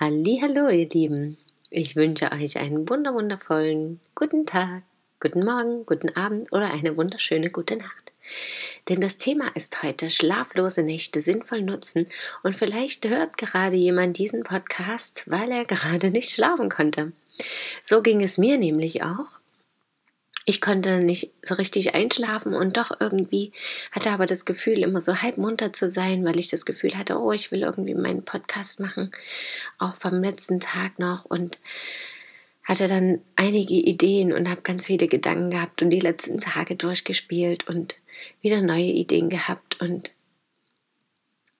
Hallo, 0.00 0.68
ihr 0.68 0.88
Lieben. 0.88 1.38
Ich 1.70 1.96
wünsche 1.96 2.30
euch 2.30 2.56
einen 2.56 2.88
wunderwundervollen 2.88 3.98
guten 4.14 4.46
Tag, 4.46 4.84
guten 5.18 5.44
Morgen, 5.44 5.86
guten 5.86 6.10
Abend 6.10 6.52
oder 6.52 6.70
eine 6.70 6.96
wunderschöne 6.96 7.50
gute 7.50 7.74
Nacht. 7.74 8.12
Denn 8.88 9.00
das 9.00 9.16
Thema 9.16 9.48
ist 9.56 9.82
heute 9.82 10.08
schlaflose 10.08 10.84
Nächte 10.84 11.20
sinnvoll 11.20 11.62
nutzen 11.62 12.06
und 12.44 12.54
vielleicht 12.54 13.08
hört 13.08 13.38
gerade 13.38 13.74
jemand 13.74 14.18
diesen 14.18 14.44
Podcast, 14.44 15.24
weil 15.26 15.50
er 15.50 15.64
gerade 15.64 16.12
nicht 16.12 16.30
schlafen 16.30 16.68
konnte. 16.68 17.10
So 17.82 18.00
ging 18.00 18.22
es 18.22 18.38
mir 18.38 18.56
nämlich 18.56 19.02
auch 19.02 19.40
ich 20.48 20.62
konnte 20.62 21.00
nicht 21.00 21.30
so 21.42 21.56
richtig 21.56 21.94
einschlafen 21.94 22.54
und 22.54 22.78
doch 22.78 22.90
irgendwie 23.00 23.52
hatte 23.92 24.12
aber 24.12 24.24
das 24.24 24.46
Gefühl, 24.46 24.78
immer 24.78 25.02
so 25.02 25.20
halb 25.20 25.36
munter 25.36 25.74
zu 25.74 25.90
sein, 25.90 26.24
weil 26.24 26.38
ich 26.38 26.48
das 26.48 26.64
Gefühl 26.64 26.96
hatte, 26.96 27.20
oh, 27.20 27.32
ich 27.32 27.52
will 27.52 27.60
irgendwie 27.60 27.92
meinen 27.92 28.24
Podcast 28.24 28.80
machen, 28.80 29.10
auch 29.76 29.94
vom 29.94 30.22
letzten 30.22 30.58
Tag 30.58 30.98
noch 30.98 31.26
und 31.26 31.58
hatte 32.64 32.88
dann 32.88 33.20
einige 33.36 33.74
Ideen 33.74 34.32
und 34.32 34.48
habe 34.48 34.62
ganz 34.62 34.86
viele 34.86 35.06
Gedanken 35.06 35.50
gehabt 35.50 35.82
und 35.82 35.90
die 35.90 36.00
letzten 36.00 36.40
Tage 36.40 36.76
durchgespielt 36.76 37.68
und 37.68 37.96
wieder 38.40 38.62
neue 38.62 38.90
Ideen 38.90 39.28
gehabt 39.28 39.82
und 39.82 40.12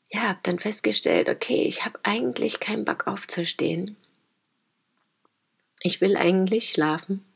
ja, 0.08 0.22
habe 0.22 0.41
dann 0.44 0.58
festgestellt, 0.58 1.28
okay, 1.28 1.64
ich 1.64 1.84
habe 1.84 1.98
eigentlich 2.04 2.58
keinen 2.58 2.86
Bock 2.86 3.06
aufzustehen. 3.06 3.98
Ich 5.82 6.00
will 6.00 6.16
eigentlich 6.16 6.70
schlafen 6.70 7.27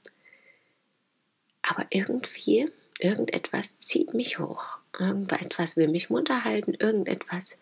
aber 1.62 1.86
irgendwie, 1.90 2.70
irgendetwas 2.98 3.78
zieht 3.78 4.14
mich 4.14 4.38
hoch. 4.38 4.78
Irgendetwas 4.98 5.76
will 5.76 5.88
mich 5.88 6.10
munter 6.10 6.44
halten, 6.44 6.74
irgendetwas 6.74 7.58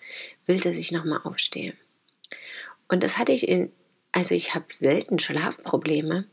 will, 0.46 0.58
dass 0.58 0.76
ich 0.76 0.92
nochmal 0.92 1.20
aufstehe. 1.24 1.74
Und 2.88 3.02
das 3.02 3.18
hatte 3.18 3.32
ich 3.32 3.48
in, 3.48 3.72
also 4.12 4.34
ich 4.34 4.54
habe 4.54 4.66
selten 4.72 5.18
Schlafprobleme, 5.18 6.26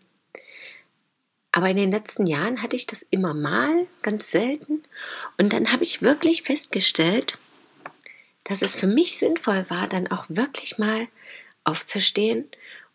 aber 1.52 1.70
in 1.70 1.78
den 1.78 1.92
letzten 1.92 2.28
Jahren 2.28 2.62
hatte 2.62 2.76
ich 2.76 2.86
das 2.86 3.02
immer 3.02 3.34
mal, 3.34 3.88
ganz 4.04 4.30
selten. 4.30 4.84
Und 5.38 5.54
dann 5.54 5.72
habe 5.72 5.84
ich 5.84 6.02
wirklich 6.02 6.44
festgestellt, 6.44 7.40
dass 8.44 8.62
es 8.62 8.76
für 8.76 8.88
mich 8.88 9.18
sinnvoll 9.18 9.70
war, 9.70 9.88
dann 9.88 10.08
auch 10.08 10.26
wirklich 10.30 10.78
mal 10.78 11.08
aufzustehen 11.64 12.46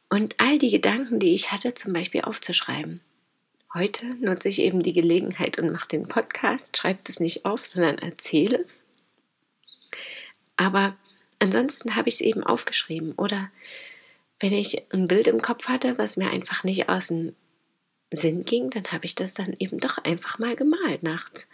und 0.08 0.36
all 0.38 0.58
die 0.58 0.70
Gedanken, 0.70 1.18
die 1.18 1.34
ich 1.34 1.52
hatte, 1.52 1.74
zum 1.74 1.92
Beispiel 1.92 2.22
aufzuschreiben. 2.22 3.00
Heute 3.74 4.04
nutze 4.20 4.50
ich 4.50 4.58
eben 4.58 4.82
die 4.82 4.92
Gelegenheit 4.92 5.58
und 5.58 5.72
mache 5.72 5.88
den 5.88 6.06
Podcast, 6.06 6.76
schreibe 6.76 7.00
es 7.08 7.20
nicht 7.20 7.46
auf, 7.46 7.64
sondern 7.64 7.96
erzähle 7.96 8.58
es. 8.58 8.84
Aber 10.58 10.94
ansonsten 11.38 11.96
habe 11.96 12.10
ich 12.10 12.16
es 12.16 12.20
eben 12.20 12.44
aufgeschrieben. 12.44 13.14
Oder 13.14 13.50
wenn 14.40 14.52
ich 14.52 14.92
ein 14.92 15.08
Bild 15.08 15.26
im 15.26 15.40
Kopf 15.40 15.68
hatte, 15.68 15.96
was 15.96 16.18
mir 16.18 16.28
einfach 16.28 16.64
nicht 16.64 16.90
aus 16.90 17.08
dem 17.08 17.34
Sinn 18.10 18.44
ging, 18.44 18.68
dann 18.68 18.84
habe 18.92 19.06
ich 19.06 19.14
das 19.14 19.32
dann 19.32 19.56
eben 19.58 19.80
doch 19.80 19.96
einfach 19.96 20.38
mal 20.38 20.54
gemalt 20.54 21.02
nachts. 21.02 21.46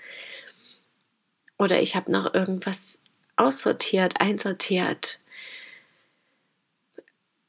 Oder 1.57 1.81
ich 1.81 1.95
habe 1.95 2.11
noch 2.11 2.35
irgendwas 2.35 3.01
aussortiert, 3.37 4.21
einsortiert, 4.21 5.21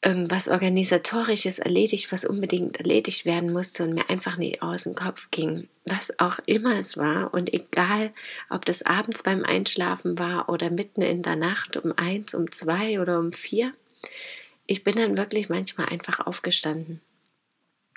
irgendwas 0.02 0.48
Organisatorisches 0.48 1.60
erledigt, 1.60 2.12
was 2.12 2.24
unbedingt 2.24 2.78
erledigt 2.78 3.26
werden 3.26 3.52
musste 3.52 3.84
und 3.84 3.94
mir 3.94 4.10
einfach 4.10 4.38
nicht 4.38 4.62
aus 4.62 4.84
dem 4.84 4.96
Kopf 4.96 5.30
ging. 5.30 5.68
Was 5.86 6.18
auch 6.20 6.40
immer 6.46 6.80
es 6.80 6.96
war 6.96 7.34
und 7.34 7.54
egal, 7.54 8.14
ob 8.50 8.66
das 8.66 8.84
abends 8.84 9.24
beim 9.24 9.44
Einschlafen 9.44 10.18
war 10.18 10.48
oder 10.48 10.70
mitten 10.70 11.02
in 11.02 11.22
der 11.22 11.36
Nacht 11.36 11.76
um 11.76 11.92
eins, 11.98 12.34
um 12.34 12.50
zwei 12.52 13.02
oder 13.02 13.20
um 13.20 13.34
vier, 13.34 13.74
ich 14.68 14.84
bin 14.84 14.96
dann 14.96 15.18
wirklich 15.18 15.50
manchmal 15.50 15.90
einfach 15.90 16.26
aufgestanden. 16.26 17.02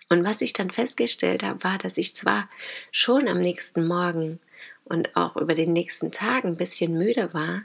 Und 0.08 0.24
was 0.24 0.40
ich 0.40 0.52
dann 0.52 0.70
festgestellt 0.70 1.42
habe, 1.42 1.62
war, 1.62 1.78
dass 1.78 1.98
ich 1.98 2.16
zwar 2.16 2.48
schon 2.90 3.28
am 3.28 3.38
nächsten 3.40 3.86
Morgen 3.86 4.40
und 4.84 5.16
auch 5.16 5.36
über 5.36 5.54
den 5.54 5.72
nächsten 5.72 6.10
Tag 6.10 6.44
ein 6.44 6.56
bisschen 6.56 6.98
müde 6.98 7.32
war, 7.32 7.62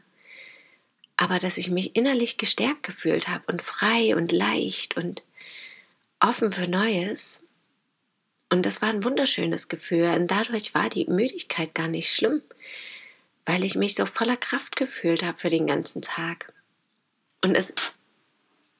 aber 1.28 1.40
dass 1.40 1.58
ich 1.58 1.70
mich 1.70 1.98
innerlich 1.98 2.38
gestärkt 2.38 2.84
gefühlt 2.84 3.28
habe 3.28 3.44
und 3.48 3.62
frei 3.62 4.16
und 4.16 4.32
leicht 4.32 4.96
und 4.96 5.24
offen 6.22 6.54
für 6.54 6.70
Neues. 6.70 7.44
Und 8.50 8.66
das 8.66 8.82
war 8.82 8.88
ein 8.88 9.04
wunderschönes 9.04 9.68
Gefühl. 9.68 10.06
Und 10.16 10.32
dadurch 10.32 10.74
war 10.74 10.88
die 10.88 11.04
Müdigkeit 11.04 11.76
gar 11.76 11.90
nicht 11.90 12.14
schlimm, 12.14 12.42
weil 13.46 13.66
ich 13.66 13.76
mich 13.76 13.96
so 13.96 14.06
voller 14.06 14.38
Kraft 14.38 14.78
gefühlt 14.78 15.22
habe 15.22 15.38
für 15.38 15.50
den 15.50 15.68
ganzen 15.68 16.02
Tag. 16.02 16.54
Und 17.44 17.56
es, 17.56 17.74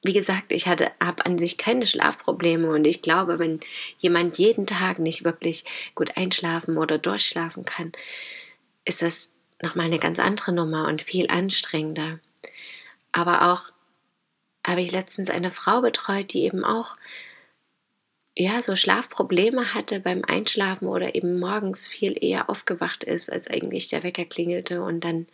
wie 0.02 0.14
gesagt, 0.14 0.50
ich 0.52 0.68
hatte 0.68 0.90
ab 1.02 1.26
an 1.26 1.38
sich 1.38 1.58
keine 1.58 1.86
Schlafprobleme 1.86 2.70
und 2.70 2.86
ich 2.86 3.02
glaube, 3.02 3.38
wenn 3.38 3.60
jemand 3.98 4.38
jeden 4.38 4.66
Tag 4.66 5.00
nicht 5.00 5.22
wirklich 5.22 5.66
gut 5.94 6.16
einschlafen 6.16 6.78
oder 6.78 6.96
durchschlafen 6.96 7.66
kann, 7.66 7.92
ist 8.86 9.02
das 9.02 9.34
nochmal 9.60 9.84
eine 9.84 9.98
ganz 9.98 10.18
andere 10.18 10.54
Nummer 10.54 10.88
und 10.88 11.02
viel 11.02 11.28
anstrengender. 11.28 12.20
Aber 13.12 13.52
auch 13.52 13.72
habe 14.66 14.82
ich 14.82 14.92
letztens 14.92 15.30
eine 15.30 15.50
Frau 15.50 15.80
betreut, 15.80 16.32
die 16.32 16.42
eben 16.42 16.64
auch 16.64 16.96
ja, 18.40 18.62
so 18.62 18.76
Schlafprobleme 18.76 19.74
hatte 19.74 19.98
beim 19.98 20.22
Einschlafen 20.24 20.86
oder 20.86 21.16
eben 21.16 21.40
morgens 21.40 21.88
viel 21.88 22.16
eher 22.22 22.48
aufgewacht 22.48 23.02
ist, 23.02 23.32
als 23.32 23.48
eigentlich 23.48 23.88
der 23.88 24.04
Wecker 24.04 24.24
klingelte 24.24 24.80
und 24.80 25.00
dann 25.00 25.26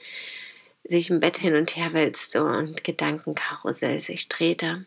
sich 0.84 1.10
im 1.10 1.20
Bett 1.20 1.36
hin 1.36 1.54
und 1.54 1.76
her 1.76 1.92
wälzte 1.92 2.42
und 2.44 2.82
Gedankenkarussell 2.82 4.00
sich 4.00 4.28
drehte. 4.28 4.86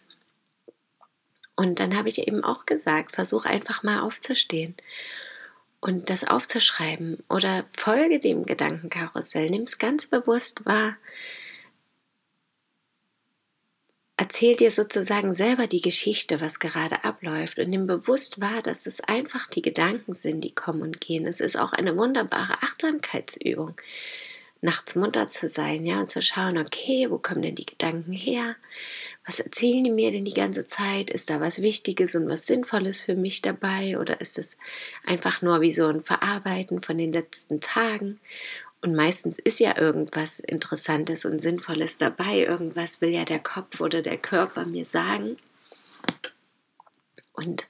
Und 1.56 1.79
dann 1.79 1.95
habe 1.95 2.09
ich 2.09 2.27
eben 2.27 2.44
auch 2.44 2.66
gesagt, 2.66 3.11
versuch 3.11 3.45
einfach 3.45 3.83
mal 3.83 4.01
aufzustehen 4.01 4.75
und 5.79 6.09
das 6.09 6.23
aufzuschreiben 6.23 7.23
oder 7.29 7.63
folge 7.72 8.19
dem 8.19 8.47
Gedankenkarussell, 8.47 9.50
nimm 9.51 9.63
es 9.63 9.77
ganz 9.77 10.07
bewusst 10.07 10.66
wahr, 10.66 10.97
erzähl 14.17 14.55
dir 14.55 14.72
sozusagen 14.72 15.33
selber 15.33 15.67
die 15.67 15.81
Geschichte, 15.81 16.41
was 16.41 16.59
gerade 16.59 17.03
abläuft 17.03 17.59
und 17.59 17.69
nimm 17.69 17.85
bewusst 17.85 18.41
wahr, 18.41 18.61
dass 18.63 18.88
es 18.88 19.00
einfach 19.01 19.47
die 19.47 19.61
Gedanken 19.61 20.13
sind, 20.13 20.41
die 20.41 20.53
kommen 20.53 20.81
und 20.81 21.00
gehen. 21.00 21.25
Es 21.25 21.39
ist 21.39 21.57
auch 21.57 21.72
eine 21.72 21.97
wunderbare 21.97 22.61
Achtsamkeitsübung, 22.63 23.75
nachts 24.61 24.95
munter 24.95 25.29
zu 25.29 25.47
sein, 25.47 25.85
ja, 25.85 26.01
und 26.01 26.09
zu 26.09 26.22
schauen, 26.22 26.57
okay, 26.57 27.07
wo 27.09 27.19
kommen 27.19 27.44
denn 27.44 27.56
die 27.56 27.66
Gedanken 27.67 28.11
her? 28.11 28.56
Was 29.25 29.39
erzählen 29.39 29.83
die 29.83 29.91
mir 29.91 30.11
denn 30.11 30.25
die 30.25 30.33
ganze 30.33 30.67
Zeit? 30.67 31.09
Ist 31.09 31.29
da 31.29 31.41
was 31.41 31.61
Wichtiges 31.61 32.16
und 32.16 32.29
was 32.29 32.47
Sinnvolles 32.47 33.01
für 33.01 33.16
mich 33.16 33.41
dabei? 33.41 34.00
Oder 34.00 34.22
ist 34.22 34.38
es 34.38 34.57
einfach 35.06 35.41
nur 35.41 35.59
wie 35.61 35.73
so 35.73 35.85
ein 35.85 36.00
Verarbeiten 36.00 36.79
von 36.79 36.97
den 36.97 37.11
letzten 37.11 37.59
Tagen? 37.59 38.19
Und 38.81 38.95
meistens 38.95 39.39
ist 39.39 39.59
ja 39.59 39.77
irgendwas 39.77 40.39
Interessantes 40.39 41.25
und 41.25 41.41
Sinnvolles 41.41 41.97
dabei. 41.97 42.45
Irgendwas 42.45 43.01
will 43.01 43.09
ja 43.09 43.25
der 43.25 43.39
Kopf 43.39 43.81
oder 43.81 44.01
der 44.01 44.17
Körper 44.17 44.65
mir 44.65 44.85
sagen. 44.85 45.38
Und 47.33 47.68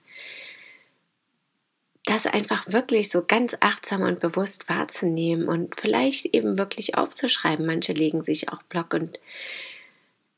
das 2.03 2.25
einfach 2.25 2.71
wirklich 2.71 3.09
so 3.09 3.23
ganz 3.25 3.55
achtsam 3.59 4.01
und 4.01 4.19
bewusst 4.19 4.69
wahrzunehmen 4.69 5.47
und 5.47 5.79
vielleicht 5.79 6.25
eben 6.27 6.57
wirklich 6.57 6.95
aufzuschreiben. 6.95 7.65
Manche 7.65 7.93
legen 7.93 8.23
sich 8.23 8.49
auch 8.49 8.63
Block 8.63 8.93
und 8.93 9.19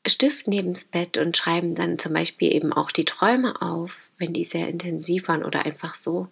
Stift 0.06 0.48
neben's 0.48 0.86
Bett 0.86 1.18
und 1.18 1.36
schreiben 1.36 1.74
dann 1.74 1.98
zum 1.98 2.14
Beispiel 2.14 2.52
eben 2.54 2.72
auch 2.72 2.90
die 2.90 3.04
Träume 3.04 3.60
auf, 3.60 4.10
wenn 4.16 4.32
die 4.32 4.44
sehr 4.44 4.66
intensiv 4.66 5.28
waren 5.28 5.44
oder 5.44 5.66
einfach 5.66 5.94
so. 5.94 6.28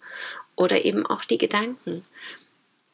Oder 0.55 0.83
eben 0.83 1.05
auch 1.05 1.23
die 1.23 1.37
Gedanken 1.37 2.03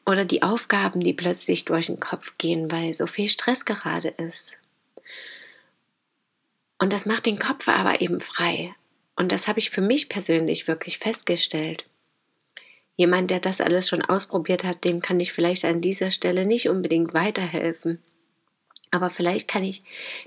oder 0.06 0.24
die 0.24 0.42
Aufgaben, 0.42 1.00
die 1.00 1.12
plötzlich 1.12 1.64
durch 1.64 1.86
den 1.86 2.00
Kopf 2.00 2.38
gehen, 2.38 2.70
weil 2.70 2.94
so 2.94 3.06
viel 3.06 3.28
Stress 3.28 3.64
gerade 3.64 4.08
ist. 4.08 4.56
Und 6.78 6.92
das 6.92 7.06
macht 7.06 7.26
den 7.26 7.38
Kopf 7.38 7.68
aber 7.68 8.00
eben 8.00 8.20
frei. 8.20 8.74
Und 9.16 9.32
das 9.32 9.48
habe 9.48 9.58
ich 9.58 9.70
für 9.70 9.80
mich 9.80 10.08
persönlich 10.08 10.68
wirklich 10.68 10.98
festgestellt. 10.98 11.86
Jemand, 12.96 13.30
der 13.30 13.40
das 13.40 13.60
alles 13.60 13.88
schon 13.88 14.02
ausprobiert 14.02 14.64
hat, 14.64 14.84
dem 14.84 15.02
kann 15.02 15.20
ich 15.20 15.32
vielleicht 15.32 15.64
an 15.64 15.80
dieser 15.80 16.10
Stelle 16.10 16.46
nicht 16.46 16.68
unbedingt 16.68 17.12
weiterhelfen. 17.12 18.02
Aber 18.90 19.10
vielleicht 19.10 19.48
kann 19.48 19.64
ich 19.64 19.82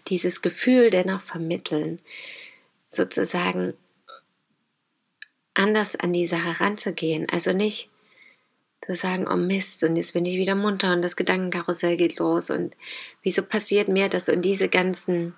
dieses 0.08 0.42
Gefühl 0.42 0.90
dennoch 0.90 1.22
vermitteln. 1.22 2.02
sozusagen 2.92 3.76
anders 5.54 5.96
an 5.96 6.14
die 6.14 6.26
Sache 6.26 6.60
ranzugehen. 6.60 7.28
Also 7.30 7.54
nicht 7.54 7.89
zu 8.82 8.96
sagen, 8.96 9.28
oh 9.30 9.36
Mist, 9.36 9.84
und 9.84 9.96
jetzt 9.96 10.14
bin 10.14 10.26
ich 10.26 10.38
wieder 10.38 10.56
munter 10.56 10.94
und 10.94 11.02
das 11.02 11.16
Gedankenkarussell 11.16 11.98
geht 11.98 12.20
los. 12.20 12.50
Und 12.50 12.76
wieso 13.24 13.44
passiert 13.44 13.88
mir 13.88 14.10
das 14.10 14.30
und 14.30 14.44
diese 14.44 14.70
ganzen 14.70 15.36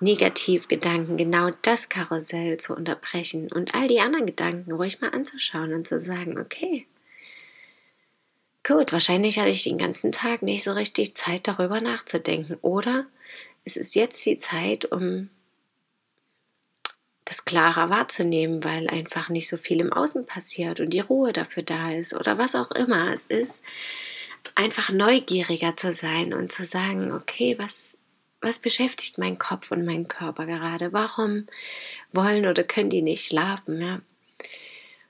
Negativgedanken, 0.00 1.16
genau 1.16 1.50
das 1.62 1.88
Karussell 1.88 2.56
zu 2.56 2.74
unterbrechen 2.74 3.50
und 3.52 3.74
all 3.74 3.88
die 3.88 4.00
anderen 4.00 4.26
Gedanken 4.26 4.72
ruhig 4.72 5.00
mal 5.00 5.10
anzuschauen 5.10 5.74
und 5.74 5.88
zu 5.88 6.00
sagen, 6.00 6.38
okay, 6.38 6.86
gut, 8.66 8.92
wahrscheinlich 8.92 9.38
hatte 9.38 9.50
ich 9.50 9.64
den 9.64 9.78
ganzen 9.78 10.12
Tag 10.12 10.42
nicht 10.42 10.62
so 10.62 10.72
richtig 10.72 11.16
Zeit 11.16 11.48
darüber 11.48 11.80
nachzudenken. 11.80 12.58
Oder 12.62 13.06
es 13.64 13.76
ist 13.76 13.94
jetzt 13.94 14.24
die 14.24 14.38
Zeit, 14.38 14.84
um 14.92 15.30
das 17.28 17.44
klarer 17.44 17.90
wahrzunehmen, 17.90 18.64
weil 18.64 18.88
einfach 18.88 19.28
nicht 19.28 19.48
so 19.48 19.58
viel 19.58 19.80
im 19.80 19.92
Außen 19.92 20.24
passiert 20.24 20.80
und 20.80 20.90
die 20.90 21.00
Ruhe 21.00 21.34
dafür 21.34 21.62
da 21.62 21.92
ist 21.92 22.14
oder 22.14 22.38
was 22.38 22.54
auch 22.54 22.70
immer 22.70 23.12
es 23.12 23.26
ist, 23.26 23.64
einfach 24.54 24.90
neugieriger 24.90 25.76
zu 25.76 25.92
sein 25.92 26.32
und 26.32 26.50
zu 26.50 26.64
sagen, 26.64 27.12
okay, 27.12 27.58
was, 27.58 27.98
was 28.40 28.60
beschäftigt 28.60 29.18
mein 29.18 29.38
Kopf 29.38 29.70
und 29.70 29.84
mein 29.84 30.08
Körper 30.08 30.46
gerade? 30.46 30.94
Warum 30.94 31.46
wollen 32.12 32.46
oder 32.46 32.64
können 32.64 32.88
die 32.88 33.02
nicht 33.02 33.26
schlafen? 33.26 33.78
Ja? 33.78 34.00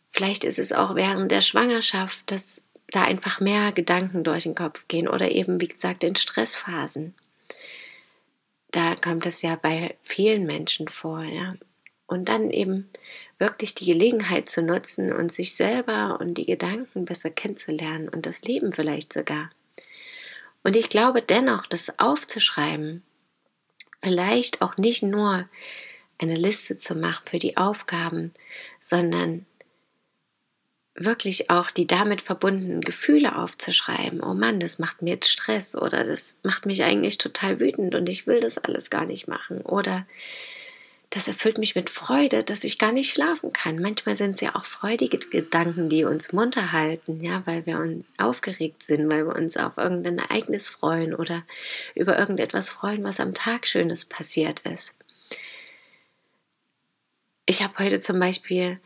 Vielleicht 0.07 0.43
ist 0.43 0.59
es 0.59 0.73
auch 0.73 0.97
während 0.97 1.31
der 1.31 1.43
Schwangerschaft, 1.43 2.33
dass 2.33 2.65
da 2.91 3.05
einfach 3.05 3.39
mehr 3.39 3.71
Gedanken 3.71 4.25
durch 4.25 4.43
den 4.43 4.57
Kopf 4.57 4.89
gehen 4.89 5.07
oder 5.07 5.31
eben, 5.31 5.61
wie 5.61 5.69
gesagt, 5.69 6.03
in 6.03 6.17
Stressphasen. 6.17 7.15
Da 8.73 8.97
kommt 8.97 9.25
es 9.25 9.43
ja 9.43 9.55
bei 9.55 9.97
vielen 10.01 10.47
Menschen 10.47 10.89
vor, 10.89 11.23
ja. 11.23 11.55
Und 12.09 12.29
dann 12.29 12.51
eben 12.51 12.91
wirklich 13.39 13.77
die 13.77 13.85
Gelegenheit 13.85 14.49
zu 14.49 14.63
nutzen 14.63 15.13
und 15.13 15.31
sich 15.31 15.55
selber 15.55 16.19
und 16.21 16.35
die 16.35 16.47
Gedanken 16.47 17.05
besser 17.05 17.31
kennenzulernen 17.31 18.09
und 18.09 18.27
das 18.27 18.43
Leben 18.43 18.73
vielleicht 18.73 19.13
sogar. 19.13 19.51
Und 20.65 20.75
ich 20.75 20.89
glaube 20.89 21.23
dennoch, 21.23 21.67
das 21.67 21.99
aufzuschreiben, 21.99 23.03
vielleicht 24.01 24.63
auch 24.63 24.77
nicht 24.77 25.03
nur 25.03 25.49
eine 26.19 26.35
Liste 26.35 26.79
zu 26.79 26.95
machen 26.95 27.25
für 27.27 27.39
die 27.39 27.57
Aufgaben, 27.57 28.35
sondern 28.81 29.47
wirklich 30.95 31.51
auch 31.51 31.71
die 31.71 31.87
damit 31.87 32.23
verbundenen 32.23 32.81
Gefühle 32.81 33.37
aufzuschreiben. 33.37 34.21
Oh 34.23 34.35
Mann, 34.35 34.59
das 34.61 34.79
macht 34.79 35.03
mir 35.03 35.11
jetzt 35.11 35.31
Stress 35.31 35.77
oder 35.77 36.05
das 36.05 36.39
macht 36.43 36.67
mich 36.67 36.83
eigentlich 36.83 37.19
total 37.19 37.61
wütend 37.61 37.95
und 37.95 38.09
ich 38.09 38.27
will 38.27 38.41
das 38.41 38.59
alles 38.59 38.91
gar 38.91 39.07
nicht 39.07 39.29
machen. 39.29 39.63
Oder 39.63 40.07
das 41.11 41.27
erfüllt 41.27 41.57
mich 41.57 41.75
mit 41.75 41.89
Freude, 41.89 42.45
dass 42.45 42.65
ich 42.65 42.79
gar 42.79 42.93
nicht 42.93 43.11
schlafen 43.11 43.53
kann. 43.53 43.81
Manchmal 43.81 44.17
sind 44.17 44.33
es 44.33 44.43
ja 44.43 44.55
auch 44.55 44.67
freudige 44.67 45.19
Gedanken, 45.19 45.89
die 45.89 46.05
uns 46.05 46.33
munter 46.35 46.73
halten, 46.73 47.21
ja, 47.23 47.47
weil 47.47 47.65
wir 47.65 47.79
uns 47.79 48.05
aufgeregt 48.19 48.83
sind, 48.83 49.11
weil 49.11 49.25
wir 49.27 49.35
uns 49.35 49.57
auf 49.57 49.79
irgendein 49.79 50.19
Ereignis 50.19 50.69
freuen 50.69 51.15
oder 51.15 51.45
über 51.95 52.19
irgendetwas 52.19 52.69
freuen, 52.69 53.05
was 53.05 53.21
am 53.21 53.33
Tag 53.33 53.67
Schönes 53.67 54.05
passiert 54.05 54.61
ist. 54.61 54.97
Ich 57.47 57.63
habe 57.63 57.79
heute 57.79 58.03
zum 58.03 58.21
Beispiel 58.21 58.79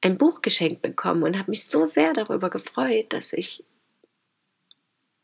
ein 0.00 0.16
Buch 0.16 0.42
geschenkt 0.42 0.80
bekommen 0.80 1.24
und 1.24 1.36
habe 1.36 1.50
mich 1.50 1.64
so 1.66 1.86
sehr 1.86 2.12
darüber 2.12 2.50
gefreut, 2.50 3.06
dass 3.12 3.32
ich 3.32 3.64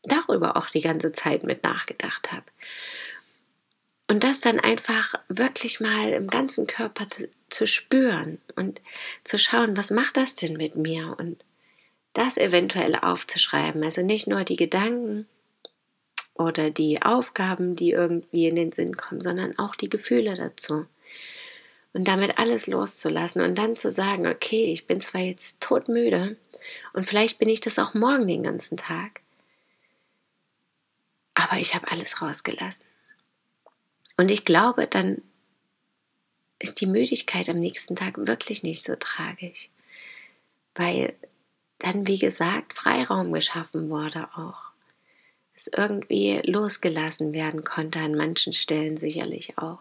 darüber 0.03 0.57
auch 0.57 0.69
die 0.69 0.81
ganze 0.81 1.13
Zeit 1.13 1.43
mit 1.43 1.63
nachgedacht 1.63 2.33
habe. 2.33 2.43
Und 4.07 4.23
das 4.23 4.39
dann 4.39 4.59
einfach 4.59 5.15
wirklich 5.29 5.79
mal 5.79 6.13
im 6.13 6.27
ganzen 6.27 6.67
Körper 6.67 7.07
zu 7.49 7.65
spüren 7.65 8.39
und 8.55 8.81
zu 9.23 9.39
schauen, 9.39 9.75
was 9.77 9.89
macht 9.89 10.17
das 10.17 10.35
denn 10.35 10.57
mit 10.57 10.75
mir 10.75 11.15
und 11.17 11.43
das 12.13 12.37
eventuell 12.37 12.95
aufzuschreiben. 12.95 13.83
Also 13.83 14.03
nicht 14.03 14.27
nur 14.27 14.43
die 14.43 14.55
Gedanken 14.55 15.27
oder 16.35 16.69
die 16.69 17.01
Aufgaben, 17.01 17.75
die 17.75 17.91
irgendwie 17.91 18.47
in 18.47 18.55
den 18.55 18.71
Sinn 18.71 18.95
kommen, 18.95 19.21
sondern 19.21 19.57
auch 19.57 19.75
die 19.75 19.89
Gefühle 19.89 20.35
dazu. 20.35 20.85
Und 21.93 22.07
damit 22.07 22.37
alles 22.37 22.67
loszulassen 22.67 23.41
und 23.41 23.57
dann 23.57 23.75
zu 23.75 23.89
sagen, 23.89 24.27
okay, 24.27 24.71
ich 24.71 24.85
bin 24.85 24.99
zwar 24.99 25.21
jetzt 25.21 25.61
todmüde 25.61 26.35
und 26.93 27.05
vielleicht 27.05 27.39
bin 27.39 27.47
ich 27.47 27.61
das 27.61 27.79
auch 27.79 27.93
morgen 27.93 28.27
den 28.27 28.43
ganzen 28.43 28.75
Tag, 28.75 29.21
aber 31.35 31.57
ich 31.57 31.73
habe 31.73 31.89
alles 31.89 32.21
rausgelassen. 32.21 32.85
Und 34.17 34.31
ich 34.31 34.45
glaube, 34.45 34.87
dann 34.87 35.21
ist 36.59 36.81
die 36.81 36.87
Müdigkeit 36.87 37.49
am 37.49 37.59
nächsten 37.59 37.95
Tag 37.95 38.27
wirklich 38.27 38.63
nicht 38.63 38.83
so 38.83 38.95
tragisch, 38.95 39.69
weil 40.73 41.13
dann, 41.79 42.07
wie 42.07 42.17
gesagt, 42.17 42.73
Freiraum 42.73 43.33
geschaffen 43.33 43.89
wurde 43.89 44.29
auch. 44.35 44.71
Es 45.53 45.67
irgendwie 45.67 46.41
losgelassen 46.43 47.33
werden 47.33 47.63
konnte 47.63 47.99
an 47.99 48.15
manchen 48.15 48.53
Stellen 48.53 48.97
sicherlich 48.97 49.57
auch. 49.57 49.79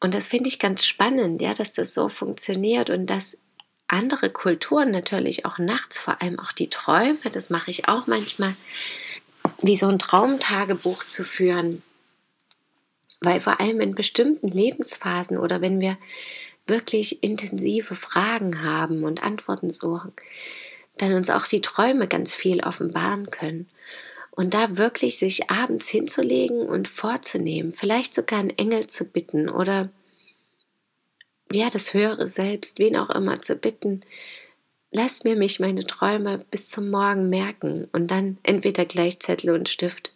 Und 0.00 0.14
das 0.14 0.26
finde 0.26 0.48
ich 0.48 0.58
ganz 0.58 0.84
spannend, 0.84 1.40
ja, 1.40 1.54
dass 1.54 1.72
das 1.72 1.94
so 1.94 2.08
funktioniert 2.08 2.90
und 2.90 3.06
dass 3.06 3.38
andere 3.88 4.30
Kulturen 4.30 4.90
natürlich 4.90 5.46
auch 5.46 5.58
nachts, 5.58 5.98
vor 5.98 6.20
allem 6.20 6.38
auch 6.38 6.52
die 6.52 6.68
Träume, 6.68 7.18
das 7.32 7.50
mache 7.50 7.70
ich 7.70 7.88
auch 7.88 8.06
manchmal, 8.06 8.54
wie 9.62 9.76
so 9.76 9.86
ein 9.86 9.98
Traumtagebuch 9.98 11.04
zu 11.04 11.24
führen. 11.24 11.82
Weil 13.20 13.40
vor 13.40 13.60
allem 13.60 13.80
in 13.80 13.94
bestimmten 13.94 14.48
Lebensphasen 14.48 15.38
oder 15.38 15.60
wenn 15.60 15.80
wir 15.80 15.96
wirklich 16.66 17.22
intensive 17.22 17.94
Fragen 17.94 18.62
haben 18.62 19.04
und 19.04 19.22
Antworten 19.22 19.70
suchen, 19.70 20.12
dann 20.98 21.14
uns 21.14 21.30
auch 21.30 21.46
die 21.46 21.60
Träume 21.60 22.08
ganz 22.08 22.34
viel 22.34 22.60
offenbaren 22.60 23.30
können. 23.30 23.68
Und 24.30 24.52
da 24.52 24.76
wirklich 24.76 25.16
sich 25.16 25.50
abends 25.50 25.88
hinzulegen 25.88 26.60
und 26.60 26.88
vorzunehmen, 26.88 27.72
vielleicht 27.72 28.12
sogar 28.12 28.40
einen 28.40 28.50
Engel 28.50 28.86
zu 28.86 29.06
bitten 29.06 29.48
oder 29.48 29.90
ja, 31.50 31.70
das 31.70 31.94
höhere 31.94 32.26
Selbst, 32.26 32.78
wen 32.78 32.96
auch 32.96 33.08
immer 33.10 33.40
zu 33.40 33.56
bitten, 33.56 34.02
lass 34.90 35.24
mir 35.24 35.36
mich 35.36 35.60
meine 35.60 35.84
Träume 35.84 36.44
bis 36.50 36.68
zum 36.68 36.90
Morgen 36.90 37.28
merken 37.28 37.88
und 37.92 38.10
dann 38.10 38.38
entweder 38.42 38.84
gleich 38.84 39.20
Zettel 39.20 39.50
und 39.50 39.68
Stift 39.68 40.12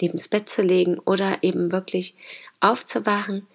neben's 0.00 0.28
Bett 0.28 0.48
zu 0.48 0.62
legen 0.62 0.98
oder 1.00 1.42
eben 1.42 1.72
wirklich 1.72 2.16
aufzuwachen. 2.60 3.46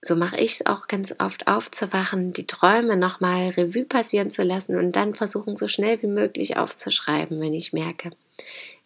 So 0.00 0.14
mache 0.14 0.38
ich 0.38 0.52
es 0.52 0.66
auch 0.66 0.86
ganz 0.86 1.14
oft 1.18 1.48
aufzuwachen, 1.48 2.32
die 2.32 2.46
Träume 2.46 2.96
nochmal 2.96 3.48
Revue 3.50 3.84
passieren 3.84 4.30
zu 4.30 4.44
lassen 4.44 4.78
und 4.78 4.92
dann 4.92 5.14
versuchen, 5.14 5.56
so 5.56 5.66
schnell 5.66 6.00
wie 6.02 6.06
möglich 6.06 6.56
aufzuschreiben, 6.56 7.40
wenn 7.40 7.52
ich 7.52 7.72
merke, 7.72 8.10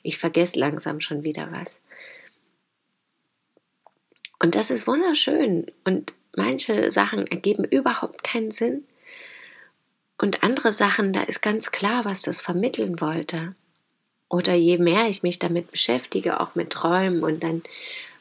ich 0.03 0.17
vergesse 0.17 0.59
langsam 0.59 1.01
schon 1.01 1.23
wieder 1.23 1.53
was. 1.53 1.81
Und 4.43 4.57
das 4.57 4.71
ist 4.71 4.89
wunderschön. 4.89 5.67
Und 5.85 6.15
manche 6.35 6.91
Sachen 6.91 7.27
ergeben 7.29 7.65
überhaupt 7.65 8.25
keinen 8.25 8.51
Sinn. 8.51 8.85
Und 10.23 10.45
andere 10.45 10.73
Sachen, 10.73 11.13
da 11.13 11.25
ist 11.25 11.43
ganz 11.43 11.73
klar, 11.73 12.05
was 12.05 12.23
das 12.23 12.41
vermitteln 12.41 13.01
wollte. 13.01 13.57
Oder 14.29 14.55
je 14.55 14.79
mehr 14.79 15.09
ich 15.09 15.25
mich 15.25 15.41
damit 15.41 15.73
beschäftige, 15.73 16.39
auch 16.39 16.55
mit 16.55 16.71
Träumen 16.71 17.25
und 17.25 17.43
dann 17.43 17.65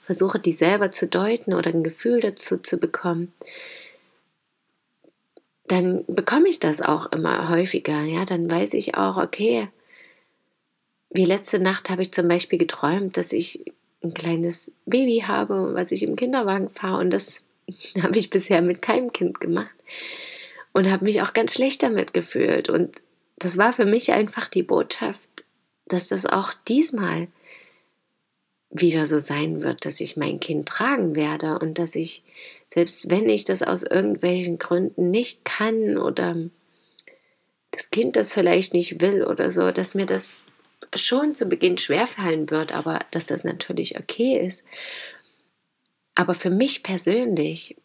versuche, 0.04 0.40
die 0.40 0.52
selber 0.52 0.92
zu 0.92 1.06
deuten 1.06 1.54
oder 1.54 1.70
ein 1.70 1.84
Gefühl 1.84 2.20
dazu 2.20 2.58
zu 2.58 2.78
bekommen, 2.78 3.32
dann 5.68 6.04
bekomme 6.08 6.50
ich 6.50 6.58
das 6.58 6.82
auch 6.82 7.12
immer 7.12 7.50
häufiger. 7.50 8.02
Ja, 8.02 8.26
dann 8.26 8.50
weiß 8.50 8.74
ich 8.74 8.96
auch, 8.96 9.18
okay, 9.18 9.70
wie 11.12 11.26
letzte 11.26 11.60
Nacht 11.60 11.92
habe 11.92 12.02
ich 12.02 12.12
zum 12.12 12.28
Beispiel 12.28 12.58
geträumt, 12.58 13.16
dass 13.16 13.32
ich 13.32 13.64
ein 14.04 14.16
kleines 14.16 14.72
Baby 14.88 15.26
habe, 15.28 15.76
was 15.76 15.92
ich 15.92 16.02
im 16.02 16.16
Kinderwagen 16.16 16.70
fahre 16.70 17.00
und 17.00 17.12
das 17.12 17.44
habe 18.02 18.18
ich 18.18 18.32
bisher 18.32 18.64
mit 18.64 18.82
keinem 18.82 19.14
Kind 19.14 19.40
gemacht 19.40 19.76
und 20.74 20.90
habe 20.92 21.06
mich 21.06 21.22
auch 21.22 21.34
ganz 21.34 21.54
schlecht 21.54 21.84
damit 21.84 22.14
gefühlt. 22.14 22.70
Und 22.70 22.96
das 23.38 23.58
war 23.58 23.74
für 23.74 23.86
mich 23.86 24.12
einfach 24.12 24.48
die 24.48 24.64
Botschaft, 24.64 25.30
dass 25.86 26.08
das 26.08 26.26
auch 26.26 26.54
diesmal 26.54 27.28
wieder 28.70 29.06
so 29.06 29.20
sein 29.20 29.64
wird, 29.64 29.86
dass 29.86 30.00
ich 30.00 30.16
mein 30.16 30.40
Kind 30.40 30.68
tragen 30.68 31.16
werde 31.16 31.60
und 31.60 31.78
dass 31.78 31.96
ich, 31.96 32.24
selbst 32.74 33.10
wenn 33.10 33.28
ich 33.28 33.44
das 33.44 33.64
aus 33.64 33.84
irgendwelchen 33.84 34.60
Gründen 34.60 35.12
nicht 35.12 35.44
kann 35.44 35.98
oder 35.98 36.36
das 37.72 37.90
Kind 37.90 38.16
das 38.16 38.34
vielleicht 38.34 38.74
nicht 38.74 39.02
will 39.02 39.24
oder 39.24 39.52
so, 39.52 39.72
dass 39.72 39.94
mir 39.94 40.06
das 40.06 40.38
schon 40.96 41.36
zu 41.36 41.48
Beginn 41.48 41.78
schwerfallen 41.78 42.50
wird, 42.50 42.74
aber 42.74 43.00
dass 43.12 43.26
das 43.26 43.44
natürlich 43.44 44.00
okay 44.00 44.40
ist. 44.40 44.66
Aber 46.16 46.34
für 46.34 46.50
mich 46.50 46.84
persönlich 46.84 47.76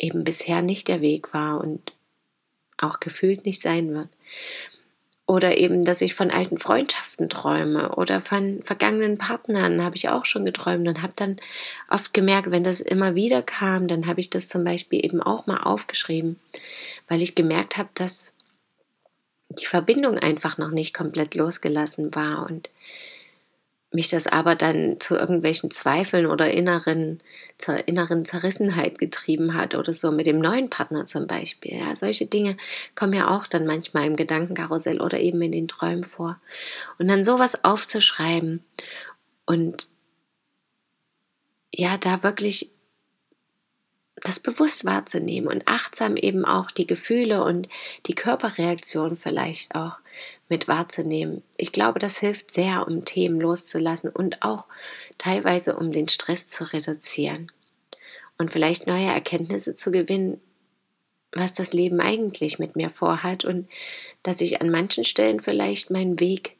eben 0.00 0.24
bisher 0.24 0.62
nicht 0.62 0.88
der 0.88 1.00
Weg 1.00 1.32
war 1.34 1.60
und 1.60 1.92
auch 2.78 2.98
gefühlt 3.00 3.44
nicht 3.44 3.60
sein 3.60 3.94
wird. 3.94 4.08
oder 5.26 5.58
eben, 5.58 5.84
dass 5.84 6.00
ich 6.00 6.16
von 6.16 6.32
alten 6.32 6.58
Freundschaften 6.58 7.28
träume 7.28 7.94
oder 7.94 8.20
von 8.20 8.64
vergangenen 8.64 9.16
Partnern 9.16 9.84
habe 9.84 9.94
ich 9.94 10.08
auch 10.08 10.24
schon 10.24 10.44
geträumt 10.44 10.88
und 10.88 11.02
habe 11.02 11.12
dann 11.14 11.36
oft 11.88 12.12
gemerkt, 12.12 12.50
wenn 12.50 12.64
das 12.64 12.80
immer 12.80 13.14
wieder 13.14 13.40
kam, 13.40 13.86
dann 13.86 14.08
habe 14.08 14.18
ich 14.18 14.28
das 14.28 14.48
zum 14.48 14.64
Beispiel 14.64 15.04
eben 15.04 15.22
auch 15.22 15.46
mal 15.46 15.58
aufgeschrieben, 15.58 16.40
weil 17.06 17.22
ich 17.22 17.36
gemerkt 17.36 17.76
habe, 17.76 17.90
dass 17.94 18.34
die 19.50 19.66
Verbindung 19.66 20.18
einfach 20.18 20.58
noch 20.58 20.72
nicht 20.72 20.94
komplett 20.94 21.36
losgelassen 21.36 22.12
war 22.16 22.50
und 22.50 22.70
mich 23.92 24.08
das 24.08 24.26
aber 24.28 24.54
dann 24.54 25.00
zu 25.00 25.16
irgendwelchen 25.16 25.70
Zweifeln 25.70 26.26
oder 26.26 26.50
inneren, 26.50 27.20
zur 27.58 27.88
inneren 27.88 28.24
Zerrissenheit 28.24 28.98
getrieben 28.98 29.54
hat 29.54 29.74
oder 29.74 29.92
so 29.92 30.12
mit 30.12 30.26
dem 30.26 30.38
neuen 30.38 30.70
Partner 30.70 31.06
zum 31.06 31.26
Beispiel. 31.26 31.78
Ja, 31.78 31.94
solche 31.96 32.26
Dinge 32.26 32.56
kommen 32.94 33.14
ja 33.14 33.36
auch 33.36 33.48
dann 33.48 33.66
manchmal 33.66 34.06
im 34.06 34.16
Gedankenkarussell 34.16 35.00
oder 35.00 35.18
eben 35.18 35.42
in 35.42 35.52
den 35.52 35.66
Träumen 35.66 36.04
vor. 36.04 36.40
Und 36.98 37.08
dann 37.08 37.24
sowas 37.24 37.64
aufzuschreiben 37.64 38.62
und 39.44 39.88
ja, 41.72 41.98
da 41.98 42.22
wirklich 42.22 42.70
das 44.22 44.38
bewusst 44.38 44.84
wahrzunehmen 44.84 45.48
und 45.48 45.66
achtsam 45.66 46.16
eben 46.16 46.44
auch 46.44 46.70
die 46.70 46.86
Gefühle 46.86 47.42
und 47.42 47.68
die 48.06 48.14
Körperreaktion 48.14 49.16
vielleicht 49.16 49.74
auch 49.74 49.96
mit 50.50 50.68
wahrzunehmen. 50.68 51.42
Ich 51.56 51.72
glaube, 51.72 51.98
das 51.98 52.18
hilft 52.18 52.52
sehr, 52.52 52.86
um 52.86 53.04
Themen 53.04 53.40
loszulassen 53.40 54.10
und 54.10 54.42
auch 54.42 54.66
teilweise, 55.16 55.76
um 55.76 55.92
den 55.92 56.08
Stress 56.08 56.46
zu 56.48 56.64
reduzieren 56.64 57.50
und 58.38 58.50
vielleicht 58.50 58.86
neue 58.86 59.06
Erkenntnisse 59.06 59.74
zu 59.74 59.90
gewinnen, 59.90 60.40
was 61.32 61.52
das 61.52 61.72
Leben 61.72 62.00
eigentlich 62.00 62.58
mit 62.58 62.74
mir 62.74 62.90
vorhat 62.90 63.44
und 63.44 63.68
dass 64.22 64.40
ich 64.40 64.60
an 64.60 64.70
manchen 64.70 65.04
Stellen 65.04 65.40
vielleicht 65.40 65.90
meinen 65.90 66.18
Weg 66.18 66.56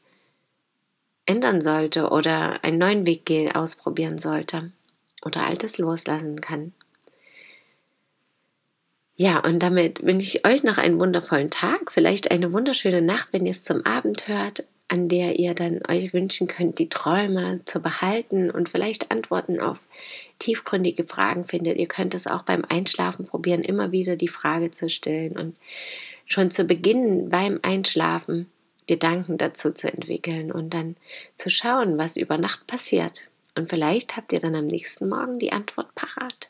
ändern 1.25 1.61
sollte 1.61 2.09
oder 2.09 2.63
einen 2.63 2.77
neuen 2.77 3.05
Weg 3.05 3.29
ausprobieren 3.55 4.17
sollte 4.17 4.71
oder 5.23 5.45
altes 5.45 5.77
loslassen 5.77 6.39
kann. 6.41 6.73
Ja, 9.21 9.37
und 9.37 9.61
damit 9.61 10.03
wünsche 10.03 10.25
ich 10.25 10.47
euch 10.47 10.63
noch 10.63 10.79
einen 10.79 10.99
wundervollen 10.99 11.51
Tag, 11.51 11.91
vielleicht 11.91 12.31
eine 12.31 12.53
wunderschöne 12.53 13.03
Nacht, 13.03 13.27
wenn 13.33 13.45
ihr 13.45 13.51
es 13.51 13.63
zum 13.63 13.85
Abend 13.85 14.27
hört, 14.27 14.65
an 14.87 15.09
der 15.09 15.37
ihr 15.37 15.53
dann 15.53 15.81
euch 15.87 16.11
wünschen 16.11 16.47
könnt, 16.47 16.79
die 16.79 16.89
Träume 16.89 17.61
zu 17.65 17.81
behalten 17.81 18.49
und 18.49 18.67
vielleicht 18.67 19.11
Antworten 19.11 19.59
auf 19.59 19.85
tiefgründige 20.39 21.03
Fragen 21.03 21.45
findet. 21.45 21.77
Ihr 21.77 21.87
könnt 21.87 22.15
es 22.15 22.25
auch 22.25 22.41
beim 22.41 22.65
Einschlafen 22.67 23.25
probieren, 23.25 23.61
immer 23.61 23.91
wieder 23.91 24.15
die 24.15 24.27
Frage 24.27 24.71
zu 24.71 24.89
stellen 24.89 25.37
und 25.37 25.55
schon 26.25 26.49
zu 26.49 26.63
Beginn 26.65 27.29
beim 27.29 27.59
Einschlafen 27.61 28.49
Gedanken 28.87 29.37
dazu 29.37 29.71
zu 29.71 29.93
entwickeln 29.93 30.51
und 30.51 30.73
dann 30.73 30.95
zu 31.35 31.51
schauen, 31.51 31.99
was 31.99 32.17
über 32.17 32.39
Nacht 32.39 32.65
passiert. 32.65 33.27
Und 33.55 33.69
vielleicht 33.69 34.17
habt 34.17 34.33
ihr 34.33 34.39
dann 34.39 34.55
am 34.55 34.65
nächsten 34.65 35.09
Morgen 35.09 35.37
die 35.37 35.51
Antwort 35.51 35.93
parat. 35.93 36.49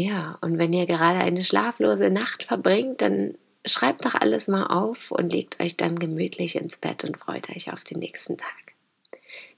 Ja, 0.00 0.38
und 0.40 0.56
wenn 0.56 0.72
ihr 0.72 0.86
gerade 0.86 1.18
eine 1.18 1.42
schlaflose 1.42 2.08
Nacht 2.08 2.42
verbringt, 2.42 3.02
dann 3.02 3.36
schreibt 3.66 4.06
doch 4.06 4.14
alles 4.14 4.48
mal 4.48 4.64
auf 4.68 5.10
und 5.10 5.30
legt 5.30 5.60
euch 5.60 5.76
dann 5.76 5.98
gemütlich 5.98 6.56
ins 6.56 6.78
Bett 6.78 7.04
und 7.04 7.18
freut 7.18 7.50
euch 7.50 7.70
auf 7.70 7.84
den 7.84 7.98
nächsten 7.98 8.38
Tag. 8.38 8.50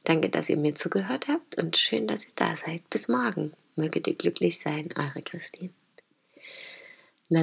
Danke, 0.02 0.30
dass 0.30 0.50
ihr 0.50 0.56
mir 0.56 0.74
zugehört 0.74 1.28
habt 1.28 1.58
und 1.58 1.76
schön, 1.76 2.08
dass 2.08 2.24
ihr 2.24 2.32
da 2.34 2.56
seid. 2.56 2.90
Bis 2.90 3.06
morgen. 3.06 3.52
Möget 3.76 4.08
ihr 4.08 4.16
glücklich 4.16 4.58
sein, 4.58 4.88
eure 4.98 5.22
Christine. 5.22 5.70
La 7.28 7.42